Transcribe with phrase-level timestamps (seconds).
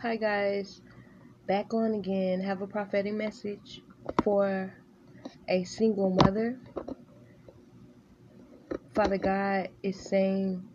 [0.00, 0.80] Hi, guys.
[1.48, 2.40] Back on again.
[2.40, 3.82] Have a prophetic message
[4.22, 4.72] for
[5.48, 6.60] a single mother.
[8.94, 10.68] Father God is saying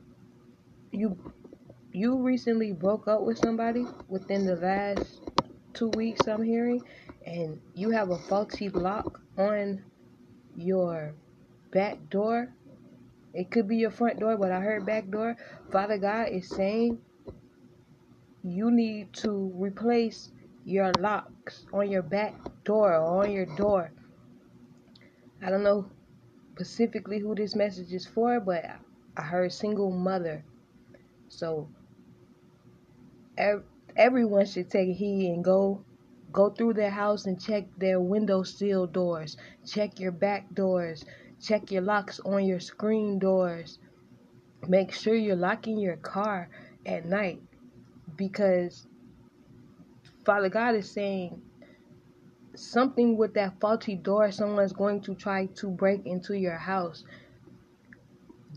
[0.91, 1.17] you
[1.93, 5.21] you recently broke up with somebody within the last
[5.73, 6.81] two weeks I'm hearing
[7.25, 9.85] and you have a faulty lock on
[10.57, 11.15] your
[11.71, 12.53] back door.
[13.33, 15.37] It could be your front door, but I heard back door.
[15.71, 16.99] Father God is saying
[18.43, 20.31] you need to replace
[20.65, 22.35] your locks on your back
[22.65, 23.91] door or on your door.
[25.41, 25.89] I don't know
[26.55, 28.65] specifically who this message is for, but
[29.15, 30.43] I heard single mother.
[31.29, 31.69] So
[33.95, 35.83] everyone should take heed and go
[36.31, 41.05] go through their house and check their window sill doors, check your back doors,
[41.41, 43.79] check your locks on your screen doors.
[44.67, 46.49] Make sure you're locking your car
[46.85, 47.41] at night
[48.17, 48.87] because
[50.25, 51.41] Father God is saying
[52.55, 57.03] something with that faulty door, someone's going to try to break into your house.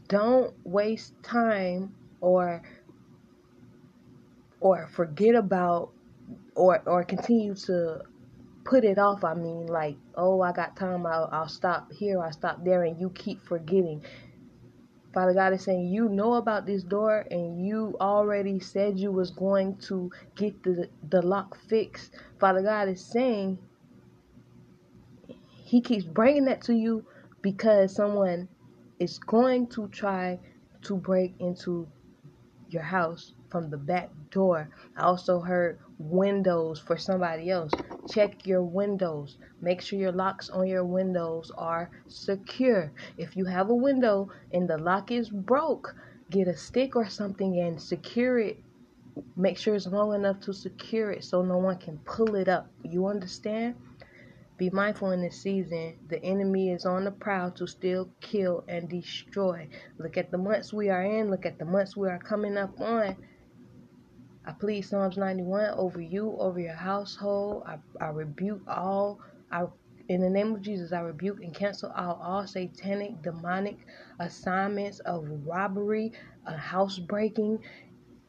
[0.09, 2.63] Don't waste time or
[4.61, 5.93] or forget about
[6.55, 8.03] or or continue to
[8.65, 9.25] put it off.
[9.25, 11.07] I mean, like, oh, I got time.
[11.07, 12.21] I'll, I'll stop here.
[12.21, 14.05] I'll stop there, and you keep forgetting.
[15.15, 19.31] Father God is saying, you know about this door and you already said you was
[19.31, 22.15] going to get the, the lock fixed.
[22.41, 23.59] Father God is saying,
[25.51, 27.05] he keeps bringing that to you
[27.43, 28.49] because someone
[29.01, 30.39] is going to try
[30.83, 31.89] to break into
[32.69, 34.69] your house from the back door.
[34.97, 37.73] I also heard windows for somebody else.
[38.11, 39.39] Check your windows.
[39.61, 42.93] Make sure your locks on your windows are secure.
[43.17, 45.95] If you have a window and the lock is broke,
[46.31, 48.63] get a stick or something and secure it.
[49.37, 52.71] Make sure it's long enough to secure it so no one can pull it up.
[52.83, 53.77] You understand?
[54.57, 55.99] Be mindful in this season.
[56.09, 59.69] The enemy is on the prowl to steal, kill, and destroy.
[59.99, 61.31] Look at the months we are in.
[61.31, 63.17] Look at the months we are coming up on.
[64.47, 67.65] I plead Psalms 91 over you, over your household.
[67.67, 69.21] I, I rebuke all.
[69.51, 69.67] I,
[70.09, 73.79] in the name of Jesus, I rebuke and cancel out all satanic, demonic
[74.21, 76.13] assignments of robbery,
[76.47, 77.59] uh, housebreaking.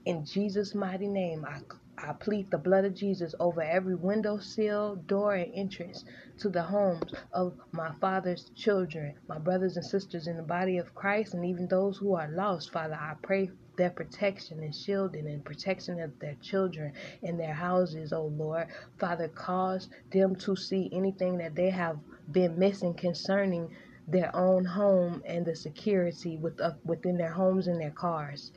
[0.06, 1.62] In Jesus' mighty name, I
[2.00, 6.06] I plead the blood of Jesus over every window sill, door, and entrance
[6.40, 10.94] to the homes of my father's children, my brothers and sisters in the body of
[10.94, 12.72] Christ, and even those who are lost.
[12.72, 16.94] Father, I pray their protection and shielding and protection of their children
[17.24, 18.68] and their houses, oh Lord.
[19.00, 21.98] Father, cause them to see anything that they have
[22.32, 23.76] been missing concerning
[24.08, 28.52] their own home and the security with, uh, within their homes and their cars.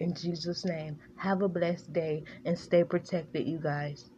[0.00, 4.10] In Jesus' name, have a blessed day and stay protected, you guys.